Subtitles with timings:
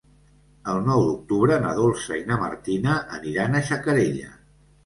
[0.71, 4.35] El nou d'octubre na Dolça i na Martina aniran a Xacarella.